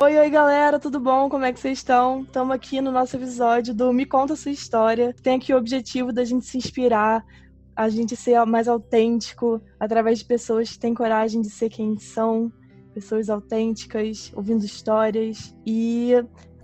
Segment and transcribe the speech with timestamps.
[0.00, 1.28] Oi, oi, galera, tudo bom?
[1.28, 2.22] Como é que vocês estão?
[2.22, 5.12] Estamos aqui no nosso episódio do Me Conta Sua História.
[5.24, 7.26] Tem aqui o objetivo da gente se inspirar,
[7.74, 12.52] a gente ser mais autêntico através de pessoas que têm coragem de ser quem são,
[12.94, 15.52] pessoas autênticas, ouvindo histórias.
[15.66, 16.12] E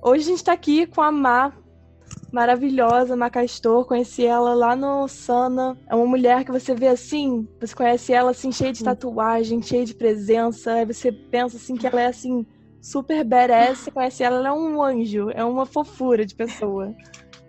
[0.01, 1.53] hoje a gente está aqui com a Má,
[2.33, 3.85] maravilhosa, Macastor.
[3.85, 5.77] Conheci ela lá no Sana.
[5.91, 9.85] É uma mulher que você vê assim, você conhece ela assim, cheia de tatuagem, cheia
[9.85, 10.75] de presença.
[10.75, 12.47] Aí você pensa assim que ela é assim
[12.85, 16.95] super badass, você conhece ela, ela é um anjo, é uma fofura de pessoa.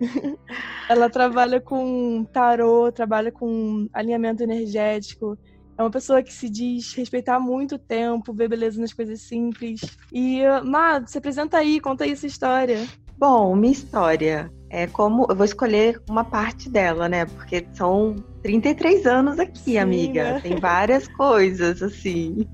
[0.88, 5.36] ela trabalha com tarô, trabalha com alinhamento energético.
[5.76, 9.78] É uma pessoa que se diz respeitar muito o tempo, ver beleza nas coisas simples.
[10.10, 12.86] E, Má, se apresenta aí, conta aí essa história.
[13.18, 15.26] Bom, minha história é como.
[15.28, 17.24] Eu vou escolher uma parte dela, né?
[17.24, 20.34] Porque são 33 anos aqui, Sim, amiga.
[20.34, 20.40] Né?
[20.40, 22.46] Tem várias coisas, assim.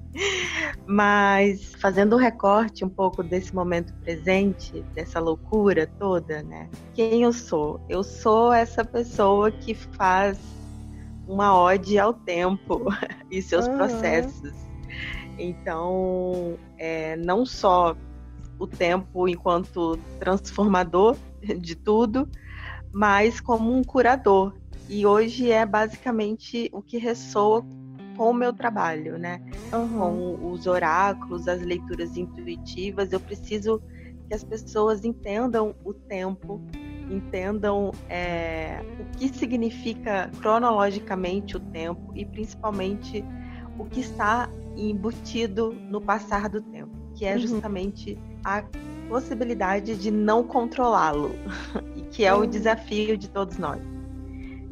[0.86, 6.68] Mas fazendo um recorte um pouco desse momento presente, dessa loucura toda, né?
[6.94, 7.80] Quem eu sou?
[7.88, 10.38] Eu sou essa pessoa que faz
[11.26, 12.84] uma ode ao tempo
[13.30, 13.76] e seus uhum.
[13.78, 14.52] processos.
[15.38, 17.96] Então, é, não só
[18.62, 21.16] o tempo enquanto transformador
[21.58, 22.28] de tudo,
[22.92, 24.54] mas como um curador.
[24.88, 27.64] E hoje é basicamente o que ressoa
[28.16, 29.40] com o meu trabalho, né?
[29.72, 29.98] Uhum.
[29.98, 33.12] Com os oráculos, as leituras intuitivas.
[33.12, 33.82] Eu preciso
[34.28, 36.60] que as pessoas entendam o tempo,
[37.10, 43.24] entendam é, o que significa cronologicamente o tempo e principalmente
[43.76, 47.40] o que está embutido no passar do tempo, que é uhum.
[47.40, 48.64] justamente uhum a
[49.08, 51.30] possibilidade de não controlá-lo,
[52.10, 53.80] que é o desafio de todos nós.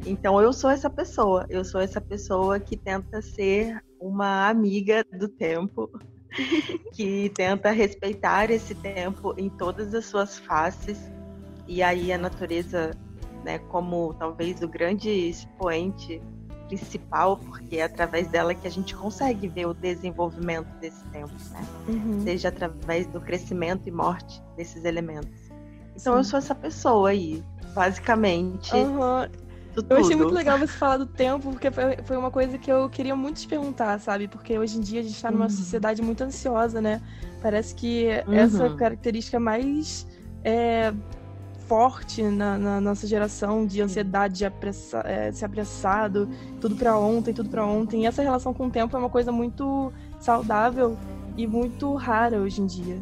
[0.05, 5.27] Então eu sou essa pessoa, eu sou essa pessoa que tenta ser uma amiga do
[5.27, 5.89] tempo,
[6.93, 10.97] que tenta respeitar esse tempo em todas as suas faces.
[11.67, 12.91] E aí a natureza,
[13.45, 16.21] né, como talvez o grande expoente
[16.77, 21.65] principal, porque é através dela que a gente consegue ver o desenvolvimento desse tempo, né?
[21.87, 22.21] Uhum.
[22.21, 25.29] Seja através do crescimento e morte desses elementos.
[25.95, 26.19] Então Sim.
[26.19, 27.43] eu sou essa pessoa aí,
[27.73, 28.73] basicamente.
[28.73, 29.27] Uhum.
[29.89, 31.69] Eu achei muito legal você falar do tempo, porque
[32.05, 34.27] foi uma coisa que eu queria muito te perguntar, sabe?
[34.27, 35.49] Porque hoje em dia a gente está numa uhum.
[35.49, 37.01] sociedade muito ansiosa, né?
[37.41, 38.33] Parece que uhum.
[38.33, 40.07] essa característica mais
[40.43, 40.93] é,
[41.71, 46.27] forte na, na nossa geração de ansiedade, de apressa, é, ser apressado,
[46.59, 48.03] tudo para ontem, tudo para ontem.
[48.03, 50.97] E essa relação com o tempo é uma coisa muito saudável
[51.37, 53.01] e muito rara hoje em dia.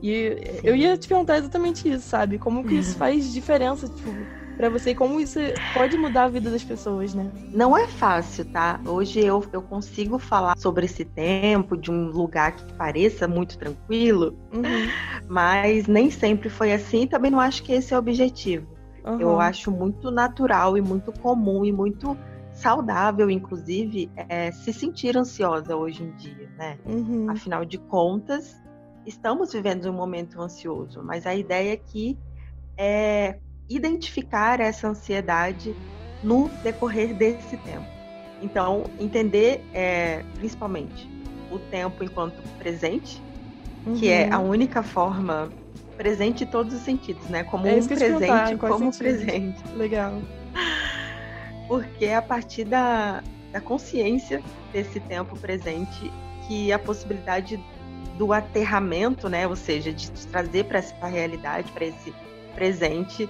[0.00, 2.38] E eu ia te perguntar exatamente isso, sabe?
[2.38, 4.10] Como que isso faz diferença, tipo,
[4.56, 5.38] para você e como isso
[5.72, 7.30] pode mudar a vida das pessoas, né?
[7.52, 8.80] Não é fácil, tá?
[8.86, 14.36] Hoje eu, eu consigo falar sobre esse tempo de um lugar que pareça muito tranquilo,
[14.52, 14.62] uhum.
[15.28, 17.06] mas nem sempre foi assim.
[17.06, 18.66] Também não acho que esse é o objetivo.
[19.04, 19.20] Uhum.
[19.20, 22.16] Eu acho muito natural e muito comum e muito
[22.52, 26.78] saudável, inclusive, é, se sentir ansiosa hoje em dia, né?
[26.86, 27.28] Uhum.
[27.28, 28.56] Afinal de contas,
[29.04, 32.16] estamos vivendo um momento ansioso, mas a ideia aqui
[32.76, 33.38] é
[33.68, 35.74] identificar essa ansiedade
[36.22, 37.86] no decorrer desse tempo.
[38.42, 41.08] Então, entender é, principalmente
[41.50, 43.22] o tempo enquanto presente,
[43.86, 43.94] uhum.
[43.94, 44.50] que é a uhum.
[44.50, 45.50] única forma
[45.96, 47.44] presente em todos os sentidos, né?
[47.44, 48.98] Como é um presente, como sentido.
[48.98, 49.62] presente.
[49.76, 50.20] Legal.
[51.68, 53.22] Porque é a partir da,
[53.52, 54.42] da consciência
[54.72, 56.10] desse tempo presente
[56.46, 57.62] que a possibilidade
[58.18, 59.46] do aterramento, né?
[59.46, 62.12] Ou seja, de trazer para essa realidade, para esse
[62.54, 63.28] presente,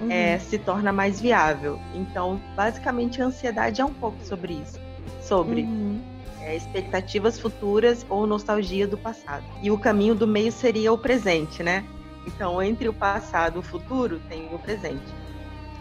[0.00, 0.10] uhum.
[0.10, 1.78] é, se torna mais viável.
[1.94, 4.78] Então, basicamente, a ansiedade é um pouco sobre isso,
[5.20, 6.00] sobre uhum.
[6.40, 9.44] é, expectativas futuras ou nostalgia do passado.
[9.62, 11.84] E o caminho do meio seria o presente, né?
[12.26, 15.14] Então, entre o passado e o futuro, tem o presente.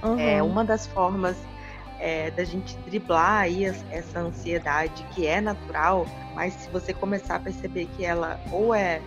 [0.03, 0.19] Uhum.
[0.19, 1.35] É uma das formas
[1.99, 6.05] é, da gente driblar aí essa ansiedade que é natural,
[6.35, 9.01] mas se você começar a perceber que ela ou é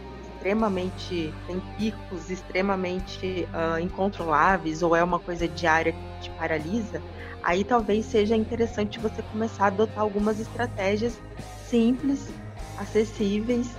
[0.48, 7.02] extremamente tem picos extremamente uh, incontroláveis ou é uma coisa diária que te paralisa,
[7.42, 11.20] aí talvez seja interessante você começar a adotar algumas estratégias
[11.66, 12.32] simples,
[12.78, 13.70] acessíveis,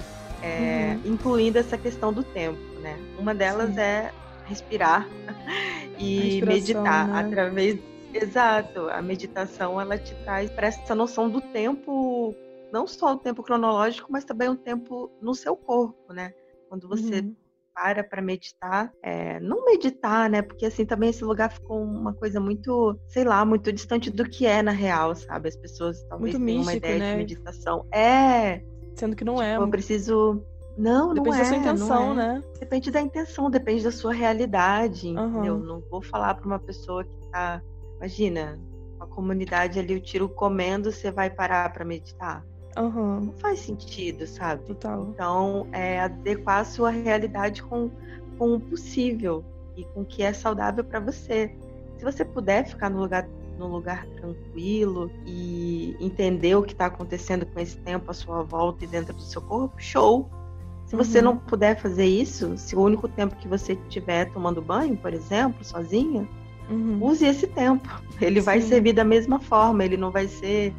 [0.44, 1.14] é, uhum.
[1.14, 2.96] incluindo essa questão do tempo, né?
[3.18, 3.82] Uma delas Sim.
[3.82, 4.12] é
[4.46, 5.08] respirar
[5.98, 7.20] e meditar né?
[7.20, 7.80] através
[8.14, 12.34] exato a meditação ela te traz para essa noção do tempo
[12.72, 16.34] não só o tempo cronológico mas também o tempo no seu corpo né
[16.70, 17.36] quando você uhum.
[17.74, 20.42] para para meditar, é, não meditar, né?
[20.42, 24.46] Porque assim também esse lugar ficou uma coisa muito, sei lá, muito distante do que
[24.46, 25.50] é na real, sabe?
[25.50, 27.12] As pessoas talvez muito tenham místico, uma ideia né?
[27.12, 27.86] de meditação.
[27.92, 28.62] É.
[28.96, 29.66] Sendo que não é, tipo, é.
[29.66, 30.46] Eu preciso
[30.78, 32.16] Não, depende não da sua é, intenção, é.
[32.16, 32.44] né?
[32.60, 35.30] Depende da intenção, depende da sua realidade, Uhum.
[35.30, 35.58] entendeu?
[35.58, 37.62] Não vou falar para uma pessoa que tá,
[37.98, 38.60] imagina,
[38.96, 42.46] uma comunidade ali, o tiro comendo, você vai parar para meditar.
[42.78, 44.64] Aham, Não faz sentido, sabe?
[44.66, 45.10] total.
[45.14, 47.90] Então, é adequar a sua realidade com,
[48.38, 49.44] com o possível
[49.76, 51.54] e com o que é saudável para você.
[51.98, 53.28] Se você puder ficar no lugar,
[53.58, 58.86] no lugar tranquilo e entender o que está acontecendo com esse tempo à sua volta
[58.86, 60.30] e dentro do seu corpo, show!
[60.86, 61.26] Se você Uhum.
[61.26, 65.64] não puder fazer isso, se o único tempo que você estiver tomando banho, por exemplo,
[65.64, 66.28] sozinha,
[66.70, 66.98] Uhum.
[67.04, 67.88] use esse tempo.
[68.22, 68.68] Ele vai Sim.
[68.70, 70.74] servir da mesma forma, ele não vai ser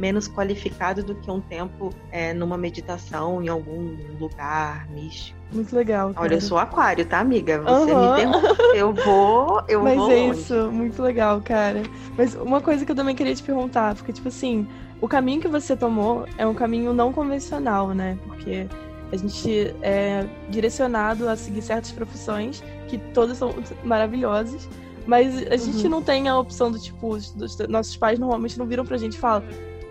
[0.00, 5.38] menos qualificado do que um tempo é, numa meditação em algum lugar místico.
[5.52, 6.08] Muito legal.
[6.16, 6.40] Olha, eu cara.
[6.40, 7.60] sou aquário, tá, amiga?
[7.60, 8.00] Você Aham.
[8.00, 10.40] me interrompe, eu vou, eu Mas vou é longe.
[10.40, 11.82] isso, muito legal, cara.
[12.16, 14.66] Mas uma coisa que eu também queria te perguntar, porque, tipo assim,
[15.00, 18.16] o caminho que você tomou é um caminho não convencional, né?
[18.24, 18.66] Porque
[19.12, 23.54] a gente é direcionado a seguir certas profissões, que todas são
[23.84, 24.68] maravilhosas,
[25.06, 25.90] mas a gente Uhum.
[25.90, 29.14] não tem a opção do tipo, os dos- nossos pais normalmente não viram pra gente
[29.14, 29.42] e falam.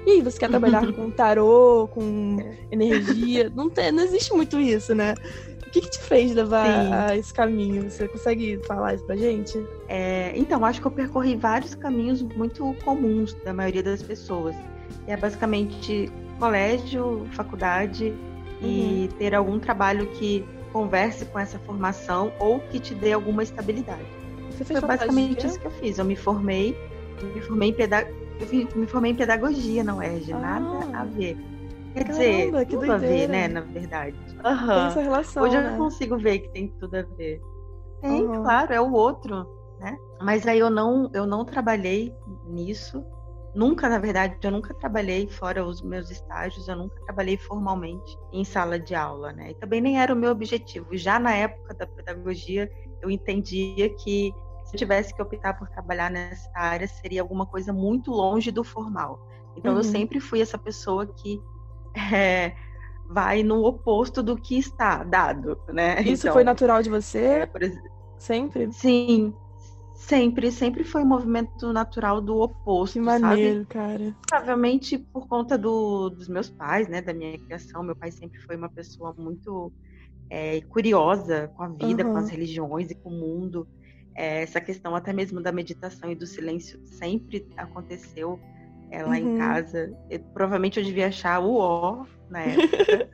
[0.05, 2.37] E aí, você quer trabalhar com tarô, com
[2.71, 3.51] energia?
[3.55, 5.13] Não, tem, não existe muito isso, né?
[5.65, 6.93] O que, que te fez levar Sim.
[6.93, 7.89] a esse caminho?
[7.89, 9.63] Você consegue falar isso pra gente?
[9.87, 14.55] É, então, acho que eu percorri vários caminhos muito comuns da maioria das pessoas.
[15.05, 18.13] É basicamente colégio, faculdade
[18.61, 24.05] e ter algum trabalho que converse com essa formação ou que te dê alguma estabilidade.
[24.51, 25.97] Você fez Foi basicamente isso que eu fiz.
[25.97, 26.75] Eu me formei,
[27.35, 28.07] me formei em, peda...
[28.39, 30.39] eu me formei em pedagogia na UERJ, Ah.
[30.39, 31.37] nada a ver.
[31.93, 33.31] Quer Caramba, dizer, que tudo a ver, doideira.
[33.31, 34.17] né, na verdade.
[34.35, 34.87] Tem Aham.
[34.87, 35.77] essa relação, Hoje eu né?
[35.77, 37.41] consigo ver que tem tudo a ver.
[38.01, 38.41] Tem, Aham.
[38.43, 39.45] claro, é o outro,
[39.79, 39.97] né?
[40.21, 42.13] Mas aí eu não, eu não trabalhei
[42.45, 43.03] nisso.
[43.55, 48.43] Nunca, na verdade, eu nunca trabalhei fora os meus estágios, eu nunca trabalhei formalmente em
[48.45, 49.51] sala de aula, né?
[49.51, 50.95] E também nem era o meu objetivo.
[50.95, 52.69] Já na época da pedagogia,
[53.01, 54.31] eu entendia que
[54.69, 58.63] se eu tivesse que optar por trabalhar nessa área, seria alguma coisa muito longe do
[58.63, 59.19] formal.
[59.57, 59.79] Então Uhum.
[59.79, 61.39] eu sempre fui essa pessoa que
[62.15, 62.55] é,
[63.09, 66.01] vai no oposto do que está dado, né?
[66.01, 67.47] Isso Então, foi natural de é, você?
[67.47, 67.89] por exemplo,
[68.19, 68.67] Sempre?
[68.71, 69.33] sim,
[69.95, 73.41] sempre, sempre foi um movimento natural do oposto, Que sabe?
[73.41, 74.15] maneiro, cara.
[74.29, 77.83] Provavelmente por conta do- dos meus pais, né, da minha criação.
[77.83, 79.73] Meu pai sempre foi uma pessoa muito
[80.29, 82.19] é, curiosa com a vida, com Aham.
[82.19, 83.67] as religiões e com o mundo.
[84.15, 88.39] É, essa questão até mesmo da meditação e do silêncio sempre aconteceu
[88.91, 89.33] é, lá Uhum.
[89.35, 89.93] em casa.
[90.09, 92.41] Eu- provavelmente eu devia achar o ó na
[92.89, 93.09] época,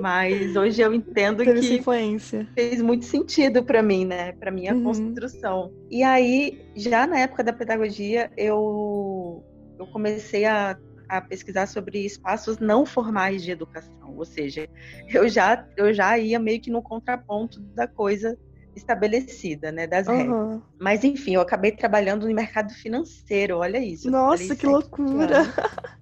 [0.00, 2.48] mas hoje eu entendo Teve que influência.
[2.54, 4.32] fez muito sentido para mim, né?
[4.32, 4.84] Para minha Uhum.
[4.84, 5.70] construção.
[5.90, 9.42] E aí, já na época da pedagogia, eu,
[9.78, 10.78] eu comecei a,
[11.08, 14.68] a pesquisar sobre espaços não formais de educação, ou seja,
[15.12, 18.38] eu já eu já ia meio que no contraponto da coisa
[18.74, 20.36] estabelecida, né, das regras.
[20.36, 20.62] Aham.
[20.78, 24.10] Mas enfim, eu acabei trabalhando no mercado financeiro, olha isso.
[24.10, 25.42] Nossa, que loucura!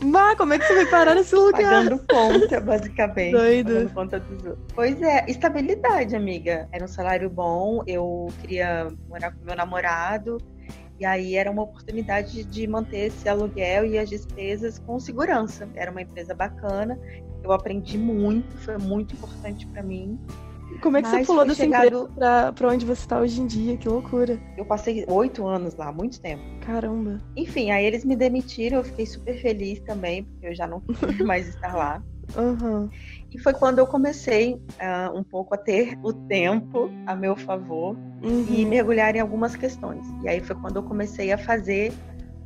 [0.00, 1.60] Má, como é que você foi parar nesse lugar?
[1.60, 3.32] Pagando conta, basicamente.
[3.32, 3.72] Doido.
[3.72, 4.66] Pagando conta dos outros.
[4.74, 6.68] Pois é, estabilidade, amiga.
[6.72, 10.38] Era um salário bom, eu queria morar com meu namorado,
[11.00, 15.68] e aí era uma oportunidade de manter esse aluguel e as despesas com segurança.
[15.74, 16.98] Era uma empresa bacana,
[17.42, 20.18] eu aprendi muito, foi muito importante para mim.
[20.80, 23.18] Como é que você Mas pulou foi dessa chegado- empresa pra, pra onde você tá
[23.20, 23.76] hoje em dia?
[23.76, 24.38] Que loucura.
[24.56, 26.42] Eu passei oito anos lá, muito tempo.
[26.60, 27.20] Caramba.
[27.36, 31.24] Enfim, aí eles me demitiram, eu fiquei super feliz também, porque eu já não queria
[31.24, 32.02] mais estar lá.
[32.36, 32.88] Aham.
[33.34, 37.96] E foi quando eu comecei ah, um pouco a ter o tempo a meu favor
[38.22, 38.26] e
[38.64, 38.68] Uhum.
[38.68, 40.06] mergulhar em algumas questões.
[40.22, 41.94] E aí foi quando eu comecei a fazer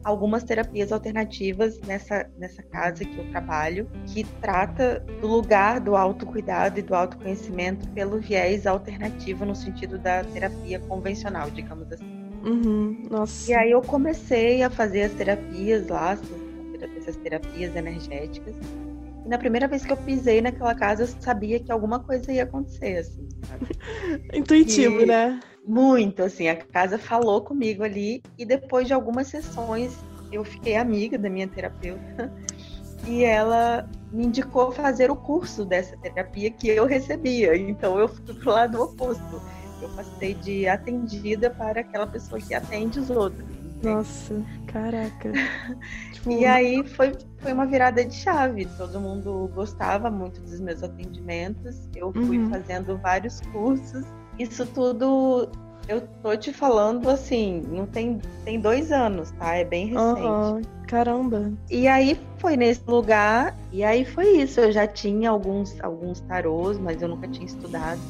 [0.05, 6.79] algumas terapias alternativas nessa, nessa casa que eu trabalho, que trata do lugar do autocuidado
[6.79, 12.05] e do autoconhecimento pelo viés alternativo no sentido da terapia convencional, digamos assim.
[12.45, 13.07] Uhum.
[13.11, 13.51] Nossa.
[13.51, 16.19] E aí eu comecei a fazer as terapias lá,
[16.97, 18.57] essas terapias energéticas.
[19.25, 22.43] E na primeira vez que eu pisei naquela casa, eu sabia que alguma coisa ia
[22.43, 23.67] acontecer, assim, sabe?
[24.35, 25.41] Intuitivo, E- né?
[25.65, 29.97] Muito, assim, a casa falou comigo ali e depois de algumas sessões
[30.33, 32.33] eu fiquei amiga da minha terapeuta
[33.07, 37.57] e ela me indicou fazer o curso dessa terapia que eu recebia.
[37.57, 39.41] Então eu fui pro lado oposto.
[39.81, 43.45] Eu passei de atendida para aquela pessoa que atende os outros.
[43.83, 45.33] Nossa, caraca.
[46.13, 48.67] Tipo, E aí foi, foi uma virada de chave.
[48.79, 51.89] Todo mundo gostava muito dos meus atendimentos.
[51.97, 52.49] Eu fui Uhum.
[52.49, 54.05] fazendo vários cursos.
[54.43, 55.49] Isso tudo
[55.89, 59.55] Eu tô te falando assim, não tem, tem dois anos, tá?
[59.55, 60.21] É bem recente.
[60.21, 60.63] Uhum.
[60.87, 61.53] Caramba.
[61.71, 64.61] E aí foi nesse lugar, e aí foi isso.
[64.61, 68.01] Eu já tinha alguns, alguns tarôs, mas eu nunca tinha estudado.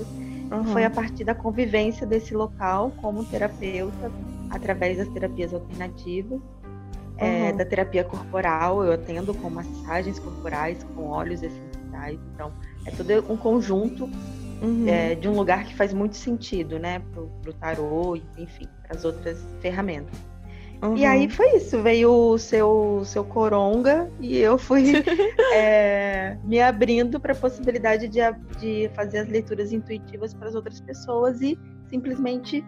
[0.50, 0.64] Uhum.
[0.64, 4.10] Foi a partir da convivência desse local como terapeuta,
[4.50, 7.16] através das terapias alternativas, uhum.
[7.16, 8.84] é, da terapia corporal.
[8.84, 12.18] Eu atendo com massagens corporais, com óleos essenciais.
[12.34, 12.52] Então,
[12.84, 14.10] é todo um conjunto
[14.62, 14.88] uhum.
[14.88, 19.04] é, de um lugar que faz muito sentido, né, pro, pro tarô, enfim, para as
[19.04, 20.18] outras ferramentas.
[20.82, 20.96] Uhum.
[20.96, 24.94] E aí foi isso, veio o seu, seu coronga e eu fui
[25.54, 28.18] é, me abrindo para a possibilidade de,
[28.58, 31.56] de fazer as leituras intuitivas para as outras pessoas e
[31.88, 32.64] simplesmente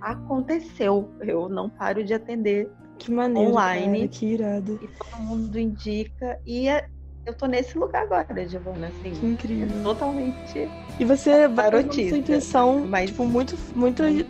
[0.00, 1.10] aconteceu.
[1.20, 3.98] Eu não paro de atender que maneiro, online.
[4.00, 4.80] Cara, que irado.
[4.82, 6.38] E todo mundo indica.
[6.46, 6.88] E é,
[7.28, 9.10] eu tô nesse lugar agora, Giovana, assim.
[9.10, 9.68] Que incrível.
[9.78, 10.68] É totalmente.
[10.98, 14.26] E você vai com sua intuição, mas tipo, muito, muito, muito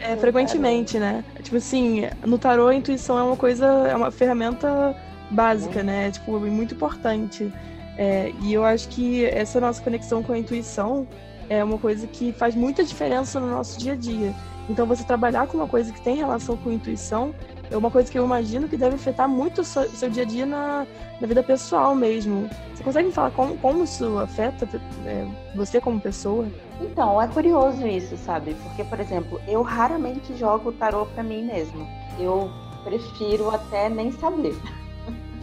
[0.00, 1.24] é, frequentemente, né?
[1.42, 4.96] Tipo assim, no tarô a intuição é uma coisa, é uma ferramenta
[5.30, 6.10] básica, né?
[6.10, 7.52] Tipo, muito importante.
[7.96, 11.06] É, e eu acho que essa nossa conexão com a intuição
[11.48, 14.34] é uma coisa que faz muita diferença no nosso dia a dia.
[14.68, 17.32] Então, você trabalhar com uma coisa que tem relação com intuição
[17.70, 20.26] é uma coisa que eu imagino que deve afetar muito o seu, seu dia a
[20.26, 20.86] dia na,
[21.20, 22.50] na, vida pessoal mesmo.
[22.74, 24.68] Você consegue me falar como, como isso afeta
[25.06, 25.24] é,
[25.54, 26.46] você como pessoa?
[26.80, 28.54] Então, é curioso isso, sabe?
[28.62, 31.86] Porque, por exemplo, eu raramente jogo tarô para mim mesmo.
[32.18, 32.50] Eu
[32.82, 34.56] prefiro até nem saber.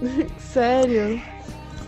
[0.38, 1.22] Sério?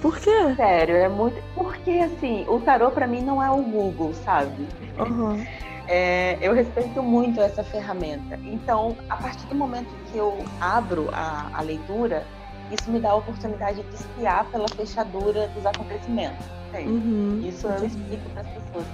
[0.02, 0.56] Por quê?
[0.56, 1.42] Sério, é muito.
[1.54, 4.66] Porque, assim, o tarô para mim não é o Google, sabe?
[4.98, 5.46] Uhum.
[5.92, 8.40] É, eu respeito muito essa ferramenta.
[8.44, 12.28] Então, a partir do momento que eu abro a, a leitura,
[12.72, 16.46] isso me dá a oportunidade de espiar pela fechadura dos acontecimentos.
[16.76, 17.42] Uhum.
[17.44, 18.86] Isso eu explico para as pessoas.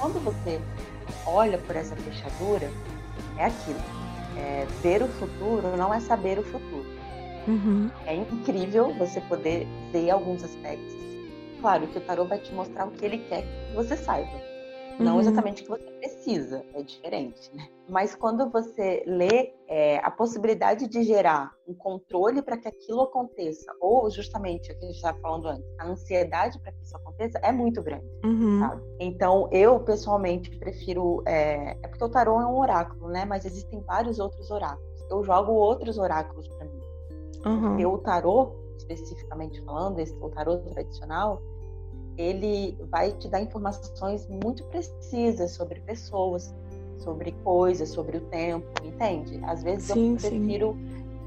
[0.00, 0.60] Quando você
[1.24, 2.68] olha por essa fechadura,
[3.36, 3.78] é aquilo.
[4.36, 6.86] É, ver o futuro não é saber o futuro.
[7.46, 7.88] Uhum.
[8.04, 10.96] É incrível você poder ver alguns aspectos.
[11.60, 14.57] Claro que o tarô vai te mostrar o que ele quer que você saiba.
[14.98, 15.20] Não uhum.
[15.20, 17.68] exatamente o que você precisa, é diferente, né?
[17.88, 23.72] Mas quando você lê é, a possibilidade de gerar um controle para que aquilo aconteça,
[23.80, 27.38] ou justamente o que a gente estava falando antes, a ansiedade para que isso aconteça
[27.42, 28.60] é muito grande, uhum.
[28.60, 28.82] sabe?
[28.98, 31.22] Então, eu pessoalmente prefiro.
[31.26, 33.24] É, é porque o tarô é um oráculo, né?
[33.24, 34.88] Mas existem vários outros oráculos.
[35.10, 36.80] Eu jogo outros oráculos para mim.
[37.46, 37.60] Uhum.
[37.60, 41.40] Porque o tarô, especificamente falando, esse, o tarô tradicional,
[42.18, 46.52] ele vai te dar informações muito precisas sobre pessoas,
[46.98, 49.40] sobre coisas, sobre o tempo, entende?
[49.44, 50.76] Às vezes sim, eu prefiro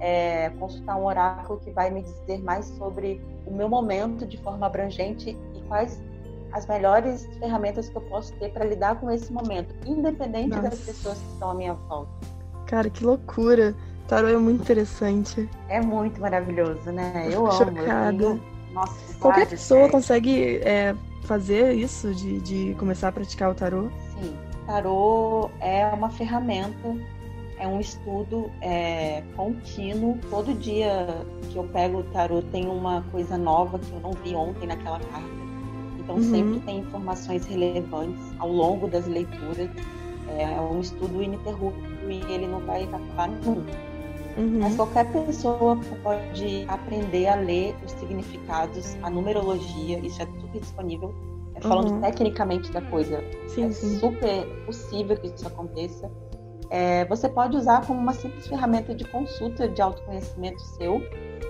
[0.01, 4.65] é, consultar um oráculo que vai me dizer mais sobre o meu momento de forma
[4.65, 6.01] abrangente e quais
[6.51, 10.63] as melhores ferramentas que eu posso ter para lidar com esse momento, independente Nossa.
[10.63, 12.11] das pessoas que estão à minha volta.
[12.65, 13.73] Cara, que loucura!
[14.09, 15.49] Tarô é muito interessante.
[15.69, 17.29] É muito maravilhoso, né?
[17.31, 17.53] Eu, amo.
[17.53, 18.23] Chocada.
[18.23, 19.89] Eu nossa, Qualquer pessoa é.
[19.89, 23.89] consegue é, fazer isso, de, de começar a praticar o tarô?
[24.19, 24.35] Sim,
[24.65, 26.95] tarô é uma ferramenta,
[27.59, 30.17] é um estudo é, contínuo.
[30.29, 31.07] Todo dia
[31.51, 34.99] que eu pego o tarô tem uma coisa nova que eu não vi ontem naquela
[34.99, 35.41] carta.
[35.99, 36.23] Então uhum.
[36.23, 39.69] sempre tem informações relevantes ao longo das leituras.
[40.29, 43.90] É, é um estudo ininterrupto e ele não vai acabar nunca.
[44.37, 44.59] Uhum.
[44.61, 51.13] Mas qualquer pessoa pode aprender a ler os significados, a numerologia, isso é tudo disponível.
[51.55, 52.01] É, falando uhum.
[52.01, 53.99] tecnicamente da coisa, sim, é sim.
[53.99, 56.09] super possível que isso aconteça.
[56.69, 61.01] É, você pode usar como uma simples ferramenta de consulta de autoconhecimento seu,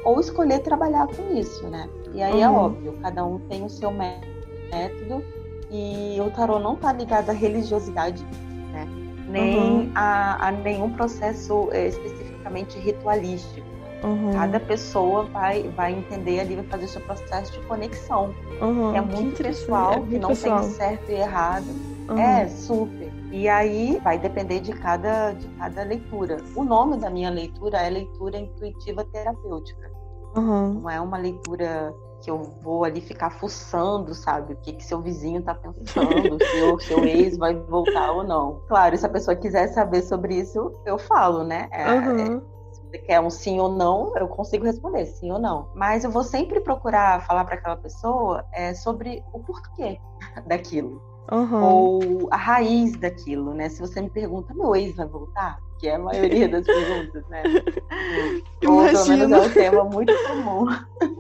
[0.04, 1.88] ou escolher trabalhar com isso, né?
[2.14, 2.56] E aí é uhum.
[2.56, 5.24] é óbvio, cada um tem o seu método,
[5.70, 8.26] e o tarô não está ligado à religiosidade,
[8.74, 8.88] né?
[9.30, 9.92] Nem uhum.
[9.96, 13.68] a, a, nenhum processo é, específico especificamente ritualístico.
[14.04, 14.32] Uhum.
[14.34, 18.34] Cada pessoa vai, vai entender ali, vai fazer o seu processo de conexão.
[18.60, 18.96] Uhum.
[18.96, 20.62] É muito pessoal, é muito que não pessoal.
[20.62, 21.68] tem certo e errado.
[22.10, 22.18] Uhum.
[22.18, 23.14] É, super.
[23.32, 26.38] E aí vai depender de cada, de cada leitura.
[26.56, 29.92] O nome da minha leitura é leitura intuitiva terapêutica.
[30.36, 34.54] Não é uma leitura que eu vou ali ficar fuçando, sabe?
[34.54, 38.62] O que, que seu vizinho tá pensando, se o seu ex vai voltar ou não.
[38.68, 41.68] Claro, se a pessoa quiser saber sobre isso, eu falo, né?
[41.72, 42.20] É, uhum.
[42.20, 42.26] é,
[42.72, 45.70] se você quer um sim ou não, eu consigo responder sim ou não.
[45.76, 50.00] Mas eu vou sempre procurar falar para aquela pessoa é, sobre o porquê
[50.46, 51.11] daquilo.
[51.32, 51.64] Uhum.
[51.64, 53.70] Ou a raiz daquilo, né?
[53.70, 55.60] Se você me pergunta, meu ex vai voltar?
[55.80, 57.44] Que é a maioria das perguntas, né?
[58.68, 60.66] Ou pelo menos é um tema muito comum.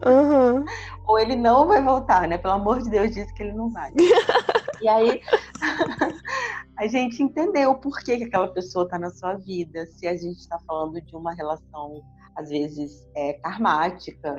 [0.05, 0.65] Uhum.
[1.07, 2.37] Ou ele não vai voltar, né?
[2.37, 3.93] Pelo amor de Deus, disse que ele não vai.
[4.81, 5.21] e aí
[6.77, 10.39] a gente entender o porquê que aquela pessoa está na sua vida, se a gente
[10.39, 12.01] está falando de uma relação,
[12.35, 14.35] às vezes, é, karmática,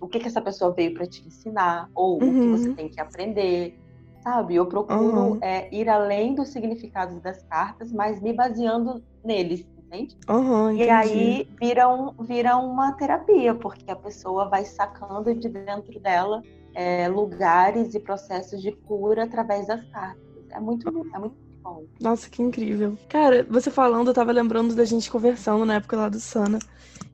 [0.00, 2.28] o que, que essa pessoa veio para te ensinar, ou uhum.
[2.28, 2.56] o que uhum.
[2.56, 3.78] você tem que aprender,
[4.22, 4.54] sabe?
[4.54, 5.38] Eu procuro uhum.
[5.40, 10.16] é, ir além dos significados das cartas, mas me baseando neles, entende?
[10.28, 15.98] Uhum, e aí vira, um, vira uma terapia, porque a pessoa vai sacando de dentro
[16.00, 16.42] dela
[16.74, 20.22] é, lugares e processos de cura através das cartas.
[20.50, 21.84] É muito, é muito bom.
[22.00, 22.98] Nossa, que incrível.
[23.08, 26.58] Cara, você falando, eu tava lembrando da gente conversando na época lá do Sana.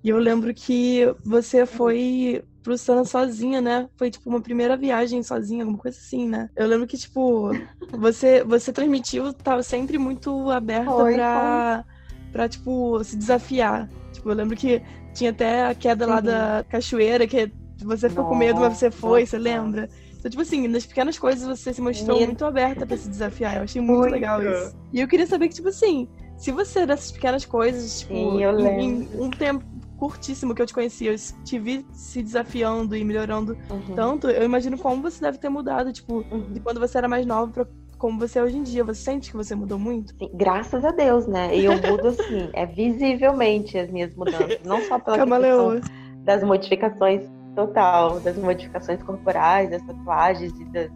[0.03, 3.89] E eu lembro que você foi pro Sana sozinha, né?
[3.97, 6.51] Foi tipo uma primeira viagem sozinha, alguma coisa assim, né?
[6.57, 7.51] Eu lembro que, tipo,
[7.93, 12.33] você, você transmitiu, tava sempre muito aberta foi, pra, foi.
[12.33, 13.89] pra, tipo, se desafiar.
[14.13, 14.83] Tipo, eu lembro que
[15.15, 17.51] tinha até a queda lá da cachoeira, que
[17.83, 18.35] você ficou Nossa.
[18.35, 19.89] com medo, mas você foi, você lembra?
[20.19, 23.57] Então, tipo assim, nas pequenas coisas você se mostrou muito aberta para se desafiar.
[23.57, 24.77] Eu achei muito, muito, legal isso.
[24.93, 29.09] E eu queria saber que, tipo assim, se você, dessas pequenas coisas, tipo, Sim, em,
[29.15, 29.65] um tempo
[29.99, 31.15] curtíssimo que eu te conheci, eu
[31.45, 33.95] te vi se desafiando e melhorando uhum.
[33.95, 36.53] tanto, eu imagino como você deve ter mudado, tipo, uhum.
[36.53, 37.67] de quando você era mais nova pra
[37.99, 38.85] como você é hoje em dia.
[38.85, 40.17] Você sente que você mudou muito?
[40.17, 41.55] Sim, graças a Deus, né?
[41.55, 45.81] E eu mudo assim, é visivelmente as minhas mudanças, não só pela questão
[46.25, 50.91] das modificações total, das modificações corporais, das tatuagens e das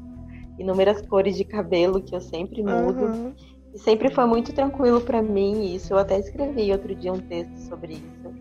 [0.59, 3.05] inúmeras cores de cabelo que eu sempre mudo.
[3.05, 3.35] Uhum.
[3.75, 5.93] E sempre foi muito tranquilo para mim isso.
[5.93, 8.35] Eu até escrevi outro dia um texto sobre isso,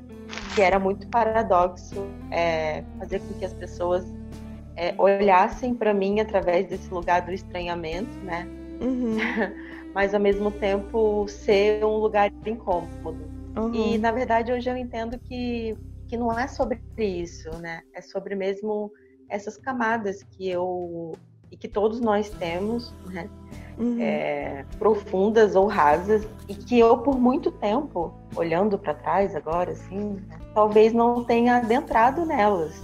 [0.54, 4.06] que era muito paradoxo é, fazer com que as pessoas
[4.76, 8.48] é, olhassem para mim através desse lugar do estranhamento, né?
[8.82, 9.18] Uhum.
[9.94, 13.30] Mas ao mesmo tempo ser um lugar incômodo.
[13.58, 13.74] Uhum.
[13.74, 15.78] E na verdade hoje eu entendo que
[16.08, 17.84] que não é sobre isso, né?
[17.94, 18.92] É sobre mesmo
[19.30, 21.14] essas camadas que eu
[21.50, 23.30] e que todos nós temos, né?
[23.82, 23.98] Uhum.
[24.00, 30.22] É, profundas ou rasas e que eu por muito tempo olhando para trás agora assim
[30.54, 32.80] talvez não tenha adentrado nelas?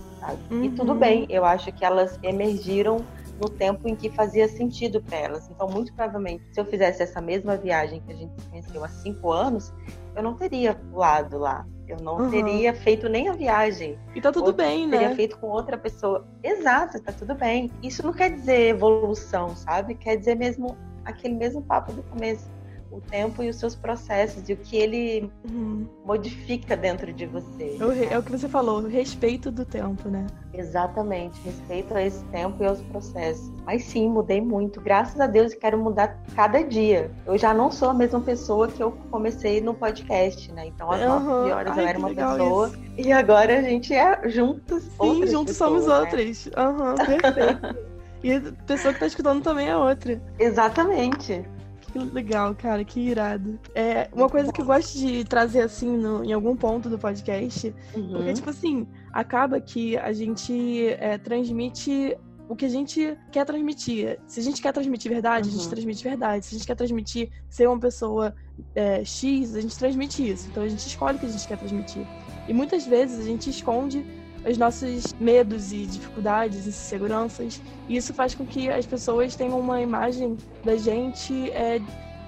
[0.50, 0.63] Uhum.
[0.63, 3.06] e tudo bem eu acho que elas emergiram
[3.39, 7.22] no tempo em que fazia sentido para elas então muito provavelmente se eu fizesse essa
[7.22, 9.72] mesma viagem que a gente conheceu há cinco anos
[10.15, 12.30] eu não teria pulado lá eu não uhum.
[12.30, 13.98] teria feito nem a viagem.
[14.13, 14.98] E tá tudo bem, né?
[14.98, 16.28] Teria feito com outra pessoa.
[16.43, 17.71] Exato, tá tudo bem.
[17.82, 19.95] Isso não quer dizer evolução, sabe?
[19.95, 22.48] Quer dizer mesmo aquele mesmo papo do começo
[22.91, 25.86] o tempo e os seus processos e o que ele uhum.
[26.06, 27.78] modifica dentro de você.
[28.10, 30.26] É, é o que você falou, o respeito do tempo, né?
[30.54, 33.52] Exatamente, respeito a esse tempo e aos processos.
[33.65, 34.82] Mas sim, mudei muito.
[34.82, 37.12] Graças a Deus, quero mudar cada dia.
[37.26, 40.67] Eu já não sou a mesma pessoa que eu comecei no podcast, né?
[40.67, 41.41] Então, às uhum.
[41.41, 42.80] 9 horas Ai, eu era uma pessoa isso.
[42.98, 44.84] e agora a gente é juntos.
[44.84, 46.00] Sim, juntos pessoas, somos né?
[46.00, 46.50] outras.
[46.56, 47.87] Aham, uhum, perfeito.
[48.23, 50.21] E a pessoa que tá escutando também é outra.
[50.39, 51.45] Exatamente.
[51.91, 53.60] Que legal, cara, que irado.
[53.73, 57.73] É uma coisa que eu gosto de trazer assim no, em algum ponto do podcast,
[57.95, 58.12] uhum.
[58.12, 62.17] porque, tipo assim, acaba que a gente é, transmite
[62.49, 64.19] o que a gente quer transmitir.
[64.25, 65.53] Se a gente quer transmitir verdade, uhum.
[65.53, 65.69] a gente uhum.
[65.69, 66.45] transmite verdade.
[66.45, 68.34] Se a gente quer transmitir ser uma pessoa
[68.75, 70.47] é, X, a gente transmite isso.
[70.49, 72.06] Então a gente escolhe o que a gente quer transmitir.
[72.47, 74.06] E muitas vezes a gente esconde
[74.45, 77.62] os nossos medos e dificuldades e inseguranças.
[77.88, 81.82] E isso faz com que as pessoas tenham uma imagem da gente é,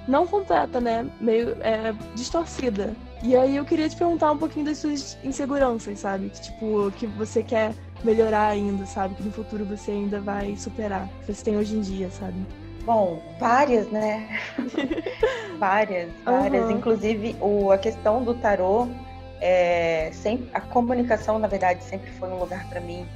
[0.08, 1.10] não completa, né?
[1.20, 2.96] Meio é, distorcida.
[3.22, 6.30] E aí eu queria te perguntar um pouquinho das suas inseguranças, sabe?
[6.30, 9.16] Que, tipo, que você quer melhorar ainda, sabe?
[9.16, 12.36] Que no futuro você ainda vai superar, que você tem hoje em dia, sabe?
[12.86, 14.40] Bom, várias, né?
[15.60, 16.66] várias, várias.
[16.66, 16.72] Uhum.
[16.72, 18.88] Inclusive, o, a questão do tarô
[19.42, 23.08] é, sempre, a comunicação, na verdade, sempre foi um lugar para mim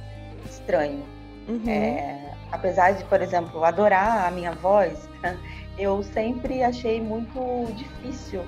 [0.46, 1.04] estranho.
[1.48, 1.62] Uhum.
[1.68, 5.08] É, apesar de, por exemplo, adorar a minha voz,
[5.78, 8.44] eu sempre achei muito difícil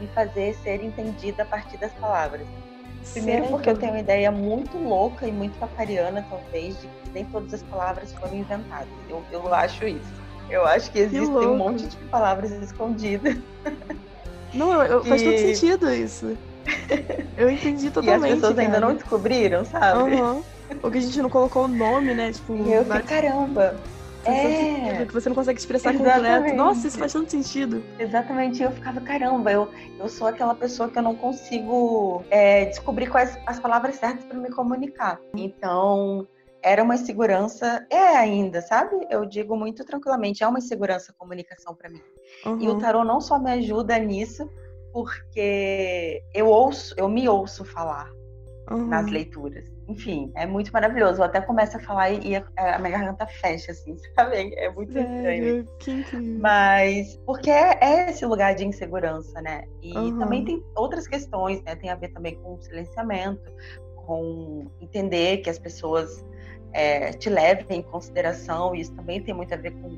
[0.00, 2.46] me fazer ser entendida a partir das palavras.
[3.12, 7.24] Primeiro porque eu tenho uma ideia muito louca e muito papariana, talvez, de que nem
[7.26, 8.88] todas as palavras foram inventadas.
[9.08, 10.24] Eu, eu acho isso.
[10.48, 13.36] Eu acho que existe um monte de palavras escondidas.
[14.54, 15.08] Não, eu, que...
[15.08, 16.36] faz todo sentido isso.
[17.36, 18.22] Eu entendi totalmente.
[18.22, 18.66] E as pessoas cara.
[18.66, 20.14] ainda não descobriram, sabe?
[20.14, 20.42] Uhum.
[20.82, 22.32] Ou que a gente não colocou o nome, né?
[22.32, 23.76] Tipo, e eu fiquei, caramba.
[24.24, 25.04] É.
[25.04, 26.36] Que você não consegue expressar Exatamente.
[26.36, 26.56] completo.
[26.56, 27.82] Nossa, isso faz tanto sentido.
[27.98, 28.62] Exatamente.
[28.62, 33.38] Eu ficava, caramba, eu, eu sou aquela pessoa que eu não consigo é, descobrir quais
[33.46, 35.20] as palavras certas para me comunicar.
[35.34, 36.26] Então,
[36.62, 39.06] era uma insegurança, é ainda, sabe?
[39.10, 42.00] Eu digo muito tranquilamente, é uma insegurança a comunicação para mim.
[42.46, 42.60] Uhum.
[42.60, 44.48] E o tarô não só me ajuda nisso,
[44.94, 48.08] porque eu ouço, eu me ouço falar.
[48.70, 48.86] uhum.
[48.86, 49.64] nas leituras.
[49.86, 51.20] Enfim, é muito maravilhoso.
[51.20, 54.54] Eu até começo a falar e a, a minha garganta fecha, assim, sabe?
[54.54, 55.68] É muito Sério?
[55.78, 56.38] estranho.
[56.40, 59.64] Mas, porque é, é, esse lugar de insegurança, né?
[59.82, 60.18] E uhum.
[60.18, 61.74] também tem outras questões, né?
[61.76, 63.52] Tem a ver também com o silenciamento,
[63.96, 66.24] com entender que as pessoas
[66.72, 69.90] é, te levem em consideração, e isso também tem muito a ver com,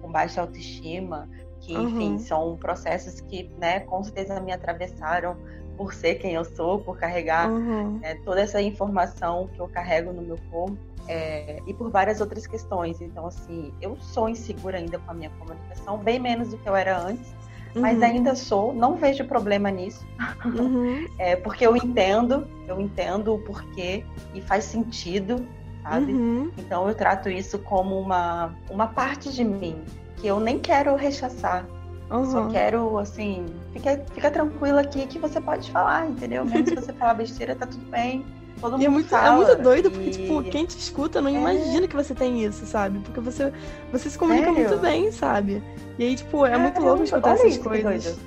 [0.00, 1.28] com baixa autoestima,
[1.66, 2.18] que, enfim, uhum.
[2.18, 5.36] são processos que, né, com certeza me atravessaram
[5.76, 7.98] por ser quem eu sou, por carregar uhum.
[8.02, 10.78] é, toda essa informação que eu carrego no meu corpo.
[11.08, 13.00] É, e por várias outras questões.
[13.00, 16.74] Então, assim, eu sou insegura ainda com a minha comunicação, bem menos do que eu
[16.74, 17.32] era antes,
[17.74, 17.82] uhum.
[17.82, 20.04] mas ainda sou, não vejo problema nisso.
[20.44, 21.06] Uhum.
[21.18, 25.46] é, porque eu entendo, eu entendo o porquê e faz sentido,
[25.84, 26.12] sabe?
[26.12, 26.50] Uhum.
[26.58, 29.84] Então eu trato isso como uma, uma parte de mim
[30.16, 31.66] que eu nem quero rechaçar.
[32.10, 32.30] Uhum.
[32.30, 36.44] Só quero, assim, fica, fica tranquila aqui que você pode falar, entendeu?
[36.44, 38.24] Mesmo se você falar besteira, tá tudo bem.
[38.60, 40.12] Todo e é muito, fala, é muito doido, porque, e...
[40.12, 41.32] tipo, quem te escuta não é...
[41.32, 43.00] imagina que você tem isso, sabe?
[43.00, 43.52] Porque você,
[43.92, 44.68] você se comunica Sério?
[44.68, 45.62] muito bem, sabe?
[45.98, 48.18] E aí, tipo, é, é muito louco escutar essas isso, coisas.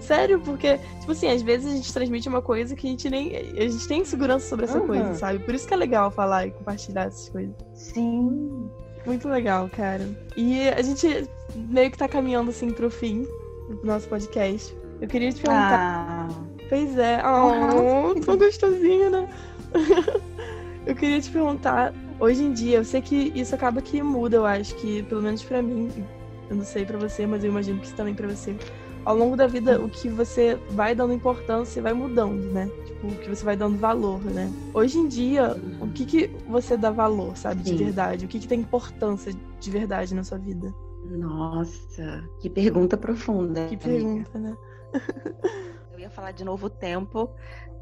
[0.00, 3.34] Sério, porque, tipo assim, às vezes a gente transmite uma coisa que a gente nem.
[3.36, 4.86] A gente tem insegurança sobre essa uhum.
[4.86, 5.38] coisa, sabe?
[5.40, 7.54] Por isso que é legal falar e compartilhar essas coisas.
[7.74, 8.70] Sim.
[9.08, 10.06] Muito legal, cara.
[10.36, 13.26] E a gente meio que tá caminhando assim pro fim
[13.70, 14.76] do nosso podcast.
[15.00, 15.78] Eu queria te perguntar.
[15.80, 16.28] Ah.
[16.68, 17.22] Pois é.
[17.24, 19.26] Oh, tão gostosinho, né?
[20.84, 24.44] eu queria te perguntar, hoje em dia, eu sei que isso acaba que muda, eu
[24.44, 25.90] acho que, pelo menos para mim,
[26.50, 28.54] eu não sei para você, mas eu imagino que isso também para você.
[29.04, 32.70] Ao longo da vida, o que você vai dando importância vai mudando, né?
[32.84, 34.52] Tipo, o que você vai dando valor, né?
[34.74, 37.76] Hoje em dia, o que, que você dá valor, sabe, de Sim.
[37.76, 38.24] verdade?
[38.26, 40.74] O que, que tem importância de verdade na sua vida?
[41.04, 43.66] Nossa, que pergunta profunda.
[43.66, 44.50] Que pergunta, amiga.
[44.50, 44.56] né?
[45.92, 47.30] eu ia falar de novo o tempo.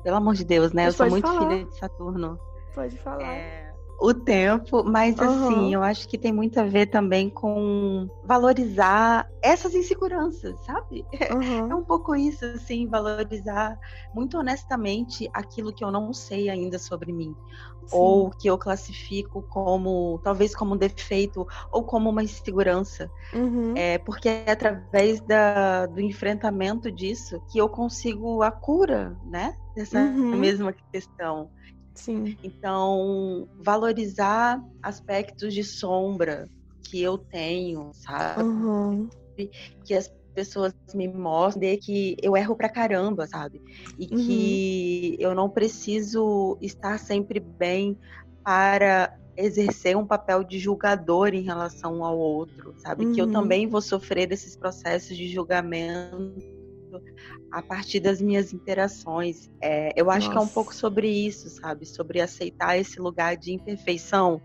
[0.05, 0.85] Pelo amor de Deus, né?
[0.85, 1.49] Mas eu sou muito falar.
[1.49, 2.39] filha de Saturno.
[2.75, 3.23] Pode falar.
[3.23, 3.66] É
[3.99, 5.49] o tempo, mas uhum.
[5.49, 11.05] assim, eu acho que tem muito a ver também com valorizar essas inseguranças, sabe?
[11.33, 11.71] Uhum.
[11.71, 13.79] É um pouco isso, assim, valorizar
[14.15, 17.35] muito honestamente aquilo que eu não sei ainda sobre mim.
[17.87, 17.97] Sim.
[17.97, 23.11] Ou que eu classifico como, talvez como um defeito, ou como uma insegurança.
[23.33, 23.75] Uhum.
[23.77, 29.57] É, porque é através da, do enfrentamento disso que eu consigo a cura, né?
[29.75, 30.37] Dessa uhum.
[30.37, 31.51] mesma questão.
[31.97, 32.37] Sim.
[32.43, 36.49] Então, valorizar aspectos de sombra
[36.83, 38.43] que eu tenho, sabe?
[38.43, 39.09] Uhum.
[39.85, 43.63] Que as pessoas me mostrem que eu erro pra caramba, sabe?
[43.99, 44.27] E uhum.
[44.27, 47.99] que eu não preciso estar sempre bem
[48.45, 53.07] para exercer um papel de julgador em relação ao outro, sabe?
[53.07, 53.13] Uhum.
[53.13, 53.33] Que eu uhum.
[53.33, 56.56] também vou sofrer desses processos de julgamento
[57.51, 59.51] a partir das minhas interações.
[59.61, 60.33] É, eu acho Nossa.
[60.33, 61.87] que é um pouco sobre isso, sabe?
[61.87, 64.41] Sobre aceitar esse lugar de imperfeição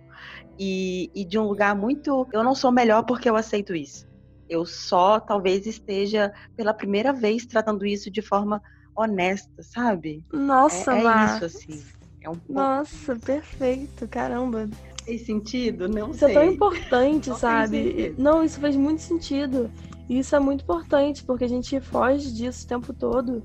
[0.57, 2.27] e, e de um lugar muito.
[2.31, 4.07] Eu não sou melhor porque eu aceito isso.
[4.49, 8.61] Eu só talvez esteja pela primeira vez tratando isso de forma
[8.95, 10.25] honesta, sabe?
[10.31, 11.83] Nossa, é, é isso assim.
[12.21, 12.53] É um pouco...
[12.53, 14.69] Nossa, perfeito, caramba.
[15.03, 15.89] Fez sentido?
[15.89, 16.31] Não isso sei.
[16.31, 18.13] é tão importante, não sabe?
[18.17, 19.71] Não, isso faz muito sentido.
[20.11, 23.41] E isso é muito importante, porque a gente foge disso o tempo todo.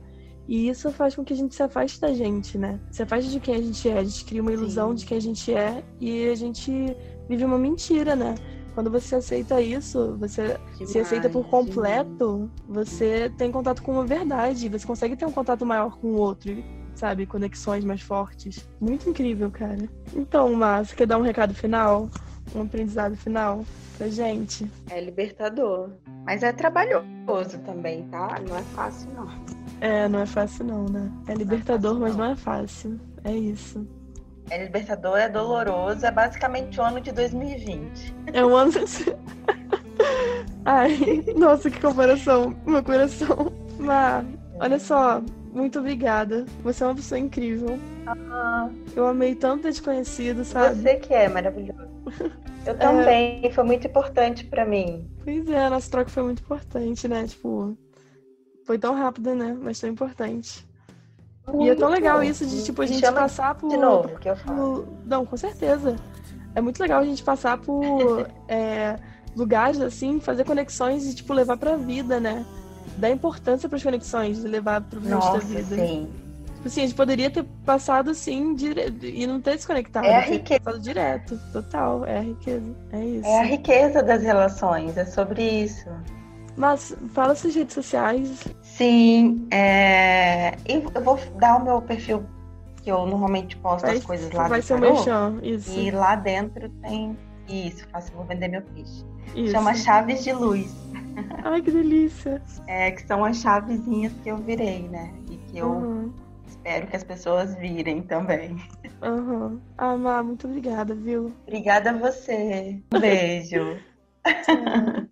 [0.48, 2.80] E isso faz com que a gente se afaste da gente, né?
[2.90, 3.98] Se afaste de quem a gente é.
[3.98, 4.94] A gente cria uma ilusão Sim.
[4.96, 6.96] de quem a gente é e a gente
[7.28, 8.34] vive uma mentira, né?
[8.74, 12.88] Quando você aceita isso, você demais, se aceita por completo, demais.
[12.88, 14.68] você tem contato com uma verdade.
[14.68, 16.52] Você consegue ter um contato maior com o outro,
[16.96, 17.26] sabe?
[17.26, 18.68] Conexões mais fortes.
[18.80, 19.88] Muito incrível, cara.
[20.16, 22.10] Então, Márcio, quer dar um recado final?
[22.56, 23.64] Um aprendizado final?
[23.96, 24.70] pra gente.
[24.90, 25.90] É libertador.
[26.24, 28.38] Mas é trabalhoso também, tá?
[28.46, 29.28] Não é fácil, não.
[29.80, 31.10] É, não é fácil, não, né?
[31.28, 32.24] É libertador, não é fácil, mas não.
[32.24, 33.00] não é fácil.
[33.24, 33.86] É isso.
[34.50, 38.14] É libertador, é doloroso, é basicamente o ano de 2020.
[38.32, 38.72] É um ano.
[40.64, 42.56] Ai, nossa, que comparação.
[42.64, 43.52] Meu coração.
[43.78, 44.24] Mas,
[44.60, 46.44] olha só, muito obrigada.
[46.62, 47.78] Você é uma pessoa incrível.
[48.06, 50.80] Ah, eu amei tanto ter te conhecido, sabe?
[50.80, 51.85] Você que é maravilhoso.
[52.66, 53.50] Eu também, é...
[53.50, 55.08] foi muito importante para mim.
[55.22, 57.26] Pois é, a nossa troca foi muito importante, né?
[57.26, 57.76] Tipo,
[58.64, 59.56] foi tão rápida, né?
[59.60, 60.66] Mas tão importante.
[61.46, 63.70] Muito e é tão legal isso de, tipo, a gente passar por.
[63.70, 64.82] De novo, que eu falo.
[64.82, 65.06] Por...
[65.06, 65.96] Não, com certeza.
[66.54, 68.98] É muito legal a gente passar por é,
[69.36, 72.44] lugares assim, fazer conexões e, tipo, levar pra vida, né?
[72.96, 75.76] Dar importância para as conexões, levar pro resto da vida.
[75.76, 76.25] Sim.
[76.66, 78.92] Tipo assim, a gente poderia ter passado assim dire...
[79.02, 80.04] e não ter desconectado.
[80.04, 80.26] É a né?
[80.26, 80.78] riqueza.
[80.80, 82.04] direto, total.
[82.04, 82.74] É a riqueza.
[82.92, 83.26] É isso.
[83.26, 85.88] É a riqueza das relações, é sobre isso.
[86.56, 88.42] Mas fala suas redes sociais.
[88.62, 90.56] Sim, é...
[90.66, 92.24] eu vou dar o meu perfil
[92.82, 95.78] que eu normalmente posto vai, as é coisas lá vai ser tarô, chão, isso.
[95.78, 97.16] E lá dentro tem
[97.48, 99.04] isso, faço, vou vender meu peixe.
[99.34, 99.52] Isso.
[99.52, 100.74] Chama Chaves de Luz.
[101.44, 102.42] Ai, que delícia!
[102.66, 105.12] É, que são as chavezinhas que eu virei, né?
[105.30, 106.12] E que eu uhum
[106.66, 108.56] espero que as pessoas virem também.
[109.00, 109.60] Uhum.
[109.78, 111.32] Ah, Má, muito obrigada, viu?
[111.46, 112.82] Obrigada a você.
[112.90, 113.78] Um beijo.
[114.42, 115.06] Tchau.